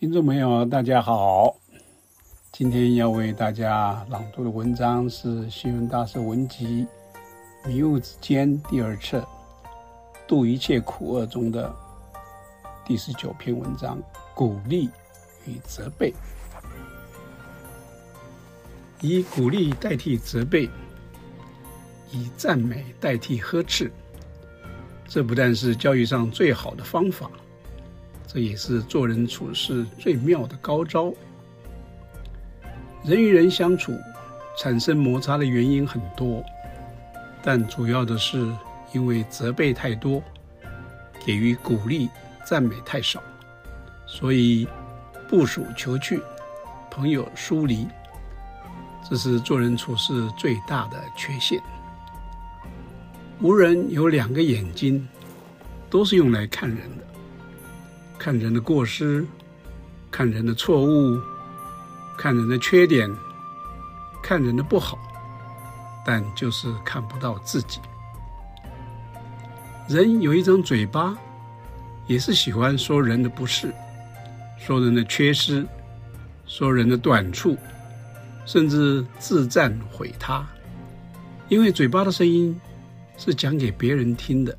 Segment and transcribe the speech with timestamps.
[0.00, 1.54] 听众朋友，大家好。
[2.52, 6.86] 今天要为大家朗读的文章是《星云大师文集·
[7.68, 9.22] 迷雾之间》第二册
[10.26, 11.70] “度一切苦厄”中的
[12.82, 14.02] 第十九篇文章：
[14.34, 14.88] 鼓励
[15.46, 16.14] 与责备。
[19.02, 20.70] 以鼓励代替责备，
[22.10, 23.92] 以赞美代替呵斥，
[25.06, 27.30] 这不但是教育上最好的方法。
[28.32, 31.12] 这也是做人处事最妙的高招。
[33.04, 33.92] 人与人相处
[34.56, 36.40] 产生摩擦的原因很多，
[37.42, 38.48] 但主要的是
[38.92, 40.22] 因为责备太多，
[41.26, 42.08] 给予鼓励
[42.44, 43.20] 赞美太少，
[44.06, 44.68] 所以
[45.28, 46.22] 部属求去，
[46.88, 47.88] 朋友疏离，
[49.08, 51.60] 这是做人处事最大的缺陷。
[53.40, 55.08] 无人有两个眼睛，
[55.88, 57.09] 都是用来看人的。
[58.20, 59.26] 看人的过失，
[60.10, 61.18] 看人的错误，
[62.18, 63.10] 看人的缺点，
[64.22, 64.98] 看人的不好，
[66.04, 67.80] 但就是看不到自己。
[69.88, 71.16] 人有一张嘴巴，
[72.06, 73.72] 也是喜欢说人的不是，
[74.58, 75.66] 说人的缺失，
[76.44, 77.56] 说人的短处，
[78.44, 80.46] 甚至自赞毁他。
[81.48, 82.60] 因为嘴巴的声音
[83.16, 84.54] 是讲给别人听的，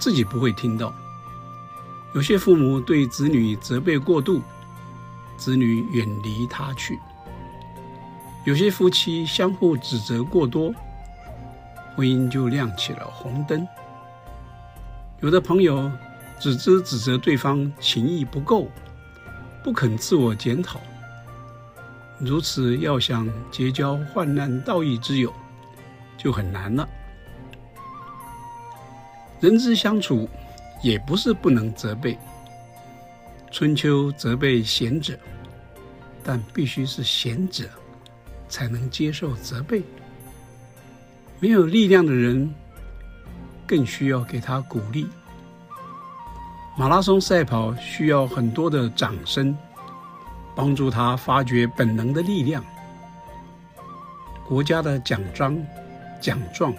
[0.00, 0.92] 自己不会听到。
[2.14, 4.42] 有些父母对子女责备过度，
[5.36, 6.94] 子女远离他去；
[8.44, 10.74] 有些夫妻相互指责过多，
[11.96, 13.66] 婚姻就亮起了红灯。
[15.20, 15.90] 有的朋友
[16.38, 18.68] 只知指责对方情义不够，
[19.64, 20.80] 不肯自我检讨，
[22.18, 25.32] 如此要想结交患难道义之友，
[26.18, 26.86] 就很难了。
[29.40, 30.28] 人之相处，
[30.82, 32.18] 也不是不能责备。
[33.50, 35.18] 春秋责备贤者，
[36.24, 37.64] 但必须是贤者
[38.48, 39.82] 才能接受责备。
[41.38, 42.52] 没有力量的人，
[43.66, 45.06] 更需要给他鼓励。
[46.78, 49.56] 马拉松赛跑需要很多的掌声，
[50.56, 52.64] 帮助他发掘本能的力量。
[54.46, 55.56] 国家的奖章、
[56.20, 56.74] 奖状、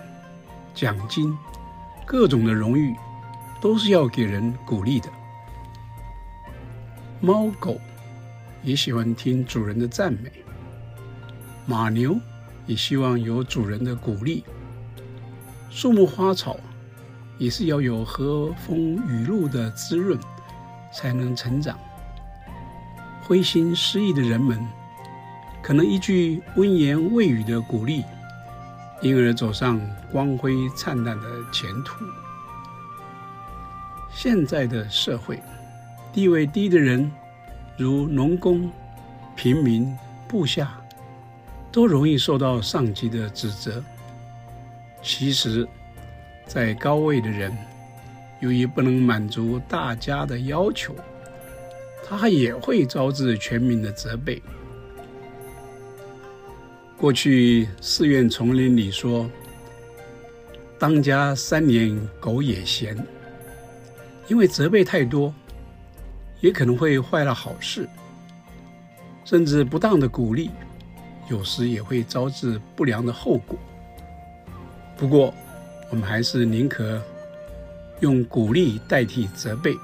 [0.73, 1.37] 奖金，
[2.05, 2.95] 各种的荣誉。
[3.63, 5.09] 都是要给人鼓励的。
[7.21, 7.79] 猫狗
[8.61, 10.29] 也喜欢听主人的赞美，
[11.65, 12.19] 马牛
[12.65, 14.43] 也希望有主人的鼓励。
[15.69, 16.57] 树木花草
[17.37, 20.19] 也是要有和风雨露的滋润，
[20.93, 21.79] 才能成长。
[23.23, 24.59] 灰心失意的人们，
[25.61, 28.03] 可能一句温言慰语的鼓励，
[29.01, 29.79] 因而走上
[30.11, 32.03] 光辉灿烂的前途。
[34.15, 35.39] 现在的社会，
[36.13, 37.11] 地位低的人，
[37.75, 38.71] 如农工、
[39.35, 39.93] 平民、
[40.27, 40.79] 部下，
[41.71, 43.83] 都容易受到上级的指责。
[45.01, 45.67] 其实，
[46.45, 47.51] 在高位的人，
[48.39, 50.95] 由于不能满足大家的要求，
[52.07, 54.41] 他也会招致全民的责备。
[56.97, 59.29] 过去寺院丛林里说
[60.79, 62.95] ：“当家三年，狗也嫌。”
[64.27, 65.33] 因为责备太多，
[66.39, 67.87] 也可能会坏了好事，
[69.25, 70.49] 甚至不当的鼓励，
[71.29, 73.57] 有时也会招致不良的后果。
[74.95, 75.33] 不过，
[75.89, 77.01] 我们还是宁可
[77.99, 79.75] 用鼓励代替责备，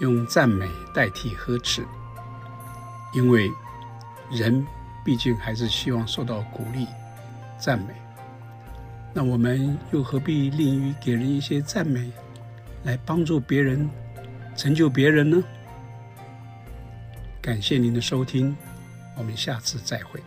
[0.00, 1.84] 用赞美代替呵斥，
[3.14, 3.50] 因为
[4.30, 4.64] 人
[5.04, 6.86] 毕竟还是希望受到鼓励、
[7.58, 7.94] 赞美。
[9.12, 12.10] 那我们又何必吝于给人一些赞美？
[12.84, 13.88] 来帮助别人，
[14.56, 15.42] 成就别人呢？
[17.40, 18.56] 感谢您的收听，
[19.16, 20.20] 我们下次再会。